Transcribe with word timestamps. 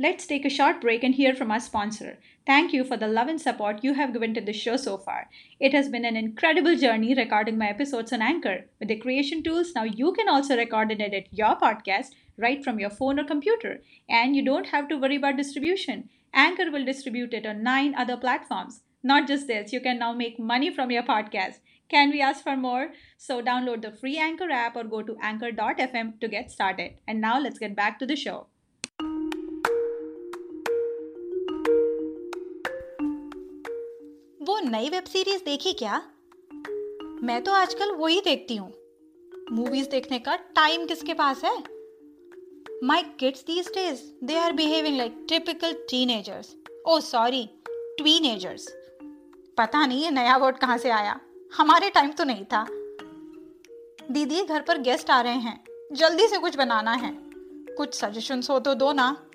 let's 0.00 0.26
take 0.26 0.44
a 0.44 0.50
short 0.50 0.80
break 0.80 1.02
and 1.02 1.16
hear 1.16 1.34
from 1.34 1.50
our 1.50 1.58
sponsor. 1.58 2.18
Thank 2.46 2.72
you 2.72 2.84
for 2.84 2.96
the 2.96 3.08
love 3.08 3.26
and 3.26 3.40
support 3.40 3.82
you 3.82 3.94
have 3.94 4.12
given 4.12 4.32
to 4.34 4.40
the 4.40 4.52
show 4.52 4.76
so 4.76 4.96
far. 4.96 5.28
It 5.58 5.74
has 5.74 5.88
been 5.88 6.04
an 6.04 6.16
incredible 6.16 6.76
journey 6.76 7.14
recording 7.14 7.58
my 7.58 7.68
episodes 7.68 8.12
on 8.12 8.22
Anchor. 8.22 8.66
With 8.78 8.88
the 8.88 8.96
creation 8.96 9.42
tools, 9.42 9.72
now 9.74 9.82
you 9.82 10.12
can 10.12 10.28
also 10.28 10.56
record 10.56 10.92
and 10.92 11.02
edit 11.02 11.28
your 11.32 11.56
podcast 11.56 12.10
right 12.36 12.62
from 12.62 12.78
your 12.78 12.90
phone 12.90 13.18
or 13.18 13.24
computer. 13.24 13.82
And 14.08 14.36
you 14.36 14.44
don't 14.44 14.68
have 14.68 14.88
to 14.88 14.96
worry 14.96 15.16
about 15.16 15.36
distribution. 15.36 16.08
Anchor 16.32 16.70
will 16.70 16.84
distribute 16.84 17.34
it 17.34 17.44
on 17.44 17.64
nine 17.64 17.94
other 17.96 18.16
platforms. 18.16 18.82
Not 19.02 19.26
just 19.26 19.48
this, 19.48 19.72
you 19.72 19.80
can 19.80 19.98
now 19.98 20.12
make 20.12 20.38
money 20.38 20.72
from 20.72 20.92
your 20.92 21.02
podcast. 21.02 21.56
Can 21.88 22.10
we 22.10 22.20
ask 22.20 22.44
for 22.44 22.56
more? 22.56 22.90
So 23.16 23.42
download 23.42 23.82
the 23.82 23.90
free 23.90 24.16
Anchor 24.16 24.50
app 24.50 24.76
or 24.76 24.84
go 24.84 25.02
to 25.02 25.16
anchor.fm 25.20 26.20
to 26.20 26.28
get 26.28 26.52
started. 26.52 26.92
And 27.08 27.20
now 27.20 27.40
let's 27.40 27.58
get 27.58 27.74
back 27.74 27.98
to 27.98 28.06
the 28.06 28.16
show. 28.16 28.46
वो 34.48 34.60
नई 34.60 34.88
web 34.88 35.04
series 35.04 35.44
देखी 35.44 35.72
क्या? 35.72 36.02
मैं 37.22 37.42
तो 37.44 37.52
आजकल 37.52 37.90
वही 37.90 38.20
देखती 38.20 38.56
हूँ। 38.56 38.72
मूवीज़ 39.52 39.88
देखने 39.88 40.18
का 40.18 40.36
टाइम 40.36 40.86
किसके 40.86 41.14
पास 41.14 41.44
है? 41.44 41.58
My 42.84 43.02
kids 43.02 43.42
these 43.42 43.68
days 43.68 44.26
they 44.26 44.38
are 44.38 44.52
behaving 44.52 44.96
like 44.96 45.26
typical 45.28 45.72
teenagers 45.72 46.56
oh 46.86 47.00
sorry 47.00 47.50
tweenagers 47.70 48.66
पता 49.56 49.86
नहीं 49.86 50.04
ये 50.04 50.10
नया 50.10 50.36
वर्ड 50.36 50.58
कहाँ 50.58 50.78
से 50.78 50.90
आया। 50.90 51.20
हमारे 51.56 51.90
टाइम 51.90 52.12
तो 52.12 52.24
नहीं 52.24 52.44
था। 52.44 52.66
दीदी, 54.10 54.42
घर 54.42 54.60
पर 54.60 54.78
गेस्ट 54.78 55.10
आ 55.10 55.20
रहे 55.20 55.36
हैं। 55.36 55.64
जल्दी 55.92 56.28
से 56.28 56.38
कुछ 56.38 56.56
बनाना 56.56 56.92
है। 56.92 57.16
कुछ 57.76 57.94
सजेशंस 57.94 58.50
हो 58.50 58.60
तो 58.60 58.74
दो 58.74 58.92
ना। 58.92 59.26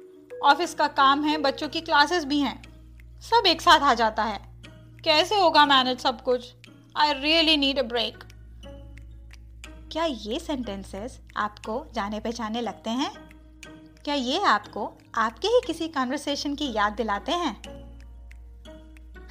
ऑफ़िस 0.44 0.73
का 0.73 0.88
काम 0.88 1.23
है, 1.23 1.38
बच्चों 1.38 1.70
की 1.70 1.81
क्लासेस 1.81 2.25
भी 2.25 2.39
हैं। 2.39 2.64
सब 3.22 3.44
एक 3.47 3.61
साथ 3.61 3.80
आ 3.80 3.94
जाता 3.94 4.23
है। 4.23 4.53
कैसे 5.04 5.36
होगा 5.36 5.66
मैनेज 5.66 6.00
सब 6.00 6.22
कुछ? 6.22 6.54
I 6.98 7.14
really 7.14 7.58
need 7.58 7.80
a 7.80 7.84
break 7.84 8.23
क्या 9.92 10.06
ये 10.06 10.40
सेंटेंसेस 10.40 11.20
आपको 11.38 11.86
जाने 11.94 12.20
पहचाने 12.20 12.62
लगते 12.62 12.90
हैं? 12.90 13.12
क्या 14.04 14.16
ये 14.16 14.40
आपको 14.40 14.94
आपके 15.16 15.48
ही 15.48 15.62
किसी 15.68 15.88
कॉन्वर्सेशन 15.88 16.56
की 16.56 16.74
याद 16.74 16.94
दिलाते 16.94 17.31
हैं? 17.31 17.62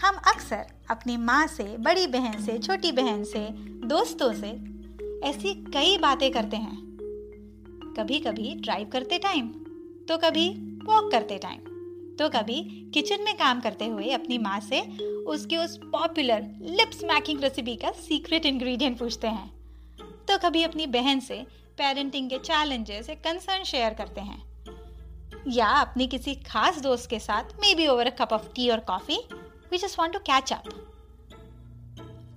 हम 0.00 0.16
अक्सर 0.16 0.66
अपनी 0.90 1.16
माँ 1.16 1.46
से, 1.46 1.64
बड़ी 1.64 2.06
बहन 2.06 2.42
से, 2.42 2.58
छोटी 2.58 2.92
बहन 2.92 3.24
से, 3.24 3.48
दोस्तों 3.86 4.32
से 4.32 4.50
ऐसी 5.28 5.54
कई 5.54 5.98
बातें 5.98 6.30
करते 6.30 6.56
हैं। 6.56 6.76
कभी 7.98 8.20
कभी 8.20 8.54
ड्राइव 8.54 8.88
करते 8.88 9.18
टाइम 9.18 9.48
तो 10.08 10.18
कभी 10.18 10.48
वॉक 10.84 11.12
करते 11.12 11.38
टाइम 11.38 11.71
तो 12.22 12.28
कभी 12.28 12.60
किचन 12.94 13.22
में 13.22 13.36
काम 13.36 13.60
करते 13.60 13.86
हुए 13.86 14.10
अपनी 14.10 14.38
माँ 14.38 14.60
से 14.60 14.80
उसकी 15.26 15.56
उस 15.56 15.76
पॉपुलर 15.84 16.42
लिप 16.60 16.90
स्मैकिंग 16.90 17.40
रेसिपी 17.40 17.74
का 17.76 17.90
सीक्रेट 17.90 18.46
इंग्रेडिएंट 18.46 18.98
पूछते 18.98 19.26
हैं। 19.26 19.48
तो 20.28 20.38
कभी 20.38 20.62
अपनी 20.62 20.86
बहन 20.86 21.20
से 21.20 21.46
पेरेंटिंग 21.78 22.30
के 22.30 22.38
चैलेंजेस 22.38 23.08
या 23.08 23.14
कंसर्न 23.14 23.64
शेयर 23.64 23.94
करते 23.94 24.20
हैं। 24.20 24.42
या 25.48 25.66
अपनी 25.66 26.06
किसी 26.06 26.34
खास 26.34 26.80
दोस्त 26.80 27.10
के 27.10 27.18
साथ 27.18 27.44
maybe 27.74 27.86
over 27.86 28.06
a 28.06 28.14
cup 28.16 28.32
of 28.32 28.46
tea 28.54 28.68
और 28.70 28.80
coffee 28.80 29.18
we 29.72 29.78
just 29.78 29.98
want 29.98 30.12
to 30.12 30.18
catch 30.18 30.52
up 30.52 30.70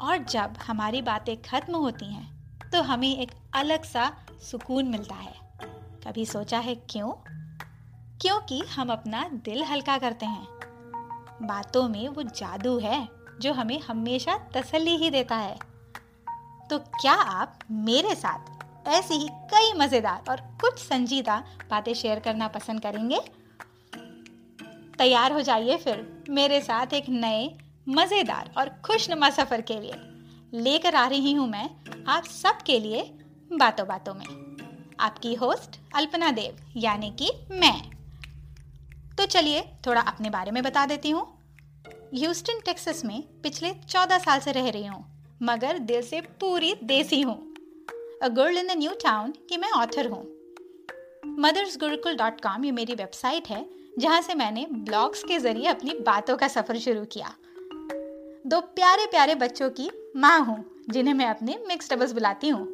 और 0.01 0.17
जब 0.17 0.57
हमारी 0.57 1.01
बातें 1.01 1.41
खत्म 1.41 1.75
होती 1.75 2.13
हैं 2.13 2.69
तो 2.71 2.81
हमें 2.81 3.17
एक 3.17 3.31
अलग 3.53 3.83
सा 3.83 4.11
सुकून 4.51 4.87
मिलता 4.87 5.15
है। 5.15 5.33
कभी 6.07 6.25
सोचा 6.25 6.59
है 6.59 6.75
क्यों? 6.75 7.11
क्योंकि 8.21 8.59
हम 8.59 8.89
अपना 8.89 9.29
दिल 9.33 9.63
हल्का 9.63 9.97
करते 9.97 10.25
हैं। 10.25 10.47
बातों 11.41 11.89
में 11.89 12.07
वो 12.09 12.23
जादू 12.23 12.77
है, 12.79 13.07
जो 13.39 13.53
हमें 13.53 13.79
हमेशा 13.79 14.37
तसल्ली 14.37 14.95
ही 14.95 15.09
देता 15.09 15.35
है। 15.35 15.57
तो 16.69 16.77
क्या 16.77 17.13
आप 17.13 17.59
मेरे 17.71 18.15
साथ 18.15 18.87
ऐसी 18.87 19.13
ही 19.13 19.27
कई 19.31 19.73
मज़ेदार 19.73 20.23
और 20.29 20.41
कुछ 20.61 20.79
संजीदा 20.79 21.43
बातें 21.69 21.93
शेयर 21.93 22.19
करना 22.19 22.47
पसंद 22.47 22.81
करेंगे? 22.81 23.19
तैयार 24.97 25.31
हो 25.31 25.41
जाइए 25.41 25.77
फिर 25.77 26.25
मेरे 26.29 26.61
साथ 26.61 26.93
एक 26.93 27.09
नए, 27.09 27.57
मज़ेदार 27.89 28.51
और 28.57 28.69
खुशनुमा 28.69 29.29
सफ़र 29.29 29.61
के 29.61 29.79
लिए। 29.79 29.93
लेकर 30.61 30.95
आ 30.95 31.07
रही 31.07 31.33
हूँ 31.33 31.47
मैं 31.49 31.69
आप 32.07 32.23
सब 32.23 32.61
के 32.61 32.79
लिए 32.79 33.01
बातों 33.53 33.87
बातों 33.87 34.13
में। 34.13 34.25
आपकी 34.99 35.33
होस्ट 35.33 35.79
अल्पना 35.95 36.31
देव, 36.31 36.55
यानी 36.77 37.11
कि 37.11 37.31
मैं। 37.51 37.94
तो 39.17 39.25
चलिए 39.25 39.61
थोड़ा 39.87 40.01
अपने 40.01 40.29
बारे 40.29 40.51
में 40.51 40.61
बता 40.63 40.85
देती 40.85 41.09
हूँ। 41.09 41.25
ह्यूस्टन, 42.13 42.59
टेक्सास 42.65 43.03
में 43.05 43.21
पिछले 43.43 43.71
चौदह 43.89 44.17
साल 44.17 44.39
से 44.39 44.51
रह 44.51 44.69
रही 44.69 44.85
हूँ, 44.85 45.03
मगर 45.43 45.77
दिल 45.79 46.01
से 46.01 46.21
पूरी 46.41 46.73
देसी 46.83 47.21
हूँ। 47.21 47.35
A 48.23 48.27
girl 48.27 48.57
in 48.57 48.67
the 48.67 48.77
new 48.77 48.91
town 49.03 49.33
कि 49.49 49.57
मैं 49.57 49.71
ऑथर 49.71 50.09
हूँ। 50.09 50.23
मदर्स 51.39 51.77
गुरुकुल 51.77 52.15
डॉट 52.15 52.41
कॉम 52.41 52.65
ये 52.65 52.71
मेरी 52.71 52.95
वेबसाइट 52.95 53.47
है, 53.47 53.65
जहाँ 53.99 54.21
से 54.21 54.33
मैंने 54.35 54.65
ब्लॉग्स 54.71 55.23
के 55.23 55.39
ज़रिए 55.39 55.67
अपनी 55.67 55.93
बातों 56.01 56.37
का 56.37 56.47
सफ़र 56.47 56.77
शुरू 56.79 57.05
किया। 57.05 57.33
दो 58.47 58.59
प्यारे 58.61 59.05
प्यारे 59.05 59.35
बच्चों 59.35 59.69
की 59.69 59.89
माँ 60.15 60.39
हूँ, 60.39 60.63
जिन्हें 60.89 61.13
मैं 61.13 61.25
अपने 61.25 61.57
मिक्स 61.67 61.91
डबल्स 61.91 62.11
बुलाती 62.11 62.49
हूँ। 62.49 62.65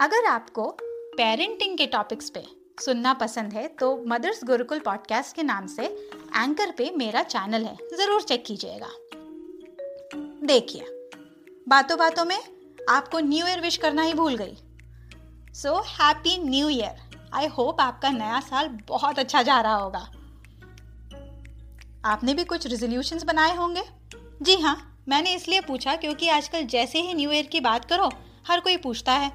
अगर 0.00 0.26
आपको 0.26 0.70
पेरेंटिंग 1.16 1.76
के 1.78 1.86
टॉपिक्स 1.86 2.30
पे 2.30 2.44
सुनना 2.78 3.12
पसंद 3.14 3.52
है 3.52 3.66
तो 3.80 3.96
मदर्स 4.06 4.42
गुरुकुल 4.44 4.78
पॉडकास्ट 4.78 5.36
के 5.36 5.42
नाम 5.42 5.66
से 5.66 5.84
एंकर 5.84 6.70
पे 6.70 6.90
मेरा 6.96 7.22
चैनल 7.22 7.64
है। 7.64 7.76
ज़रूर 7.96 8.22
चेक 8.22 8.44
कीजिएगा। 8.44 8.88
देखिए, 10.46 10.86
बातों 11.68 11.98
बातों 11.98 12.24
में 12.24 12.38
आपको 12.90 13.20
न्यू 13.20 13.46
ईयर 13.46 13.60
विश 13.60 13.76
करना 13.76 14.02
ही 14.02 14.14
भूल 14.14 14.36
गई। 14.36 14.56
So 15.54 15.74
happy 15.90 16.36
new 16.40 16.68
year 16.68 17.02
I 17.34 17.46
hope 17.48 17.80
आपका 17.80 18.10
नया 18.10 18.40
साल 18.40 18.68
बहुत 18.88 19.18
अच्छा 19.18 19.42
जा 19.42 19.60
रहा 19.60 19.74
होगा। 19.74 20.10
आपने 22.04 22.34
भी 22.34 22.44
कुछ 22.44 22.66
रेजोल्यूशंस 22.66 23.24
बनाए 23.24 23.56
होंगे? 23.56 23.82
जी 24.42 24.56
हाँ 24.56 24.76
मैंने 25.08 25.34
इसलिए 25.34 25.60
पूछा 25.60 25.94
क्योंकि 25.96 26.28
आजकल 26.28 26.64
जैसे 26.66 27.00
ही 27.00 27.14
न्यू 27.14 27.30
ईयर 27.32 27.46
की 27.46 27.60
बात 27.60 27.84
करो, 27.84 28.10
हर 28.48 28.60
कोई 28.60 28.76
पूछता 28.76 29.12
है 29.12 29.30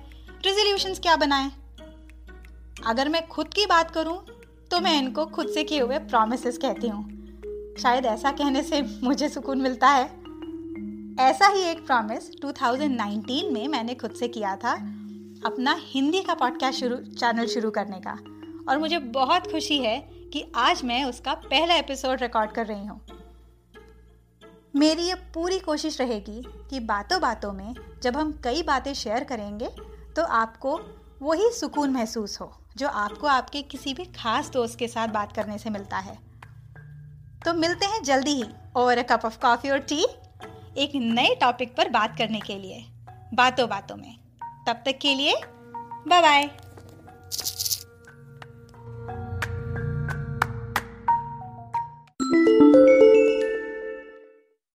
रेजोल्यूशंस 0.46 1.00
क्या 1.00 1.16
बनाए? 1.16 1.52
अगर 2.88 3.10
मैं 3.10 3.28
खुद 3.28 3.48
की 3.48 3.66
बात 3.66 3.92
करूँ 3.92 4.26
तो 4.72 4.80
मैं 4.80 4.98
इनको 4.98 5.26
खुद 5.26 5.48
से 5.48 5.64
किए 5.64 5.80
हुए 5.80 5.98
प्रोमिस 5.98 6.58
कहती 6.58 6.88
हूँ। 6.88 7.76
शायद 7.82 8.06
ऐसा 8.06 8.32
कहने 8.32 8.64
से 8.64 8.82
मुझे 8.82 9.30
सुकून 9.30 9.62
मिलता 9.62 9.88
है। 9.88 10.06
ऐसा 11.20 11.48
ही 11.48 11.62
एक 11.62 11.86
प्रॉमिस 11.86 12.30
2019 12.42 13.52
में 13.52 13.68
मैंने 13.68 13.96
खुद 13.96 14.12
से 14.12 14.28
किया 14.28 14.56
था, 14.56 14.72
अपना 15.46 15.76
हिंदी 15.80 16.22
का 16.22 16.34
पॉडकास्ट 16.34 16.80
शुरू 16.80 16.96
चैनल 16.96 17.46
शुरू 17.46 17.72
करने 17.72 18.00
का। 18.00 18.12
और 18.70 18.78
मुझे 18.78 18.98
बहुत 18.98 19.52
खुशी 19.52 19.78
है 19.78 20.00
कि 20.34 20.52
आज 20.56 20.84
मैं 20.84 21.04
उसका 21.06 21.34
पहला 21.34 21.76
एपिसोड 21.76 22.22
रिकॉर्ड 22.22 22.52
कर 22.52 22.66
रही 22.66 22.86
हूँ। 22.86 23.02
मेरी 24.76 25.02
ये 25.02 25.16
पूरी 25.16 25.60
कोशिश 25.60 26.02
रहेगी 26.02 26.42
कि 26.70 26.80
बातों 26.80 27.22
बातों 27.22 27.54
में 27.54 27.74
जब 28.04 28.18
हम 28.18 28.40
कई 28.44 28.64
बातें 28.64 28.94
शेयर 28.94 29.24
करेंगे 29.24 29.70
तो 30.16 30.24
आपको 30.24 30.80
वही 31.22 31.50
सुकून 31.52 31.90
महसूस 31.90 32.40
हो, 32.42 32.52
जो 32.78 32.88
आपको 32.88 33.28
आपके 33.28 33.62
किसी 33.62 33.94
भी 33.94 34.06
खास 34.06 34.50
दोस्त 34.50 34.78
के 34.80 34.88
साथ 34.88 35.08
बात 35.08 35.36
करने 35.36 35.58
से 35.58 35.70
मिलता 35.70 35.98
है। 35.98 36.16
तो 37.46 37.54
मिलते 37.54 37.86
हैं 37.86 38.04
जल्दी 38.04 38.32
ही 38.32 38.46
और 38.76 38.98
अ 38.98 39.02
कप 39.02 39.26
ऑफ़ 39.26 39.40
कॉफ़ी 39.40 39.70
और 39.70 39.80
टी 39.80 40.04
एक 40.78 40.92
नए 40.96 41.36
टॉपिक 41.36 41.76
पर 41.76 41.90
बात 41.90 42.18
करने 42.18 42.40
के 42.40 42.56
लिए। 42.56 42.86
बातों 43.34 43.70
बातों 43.70 43.96
में। 43.96 44.18
तब 44.68 44.82
तक 44.86 45.00
के 45.02 45.16
लिए 45.16 45.36
बाय 46.08 46.22
बाय 46.22 46.50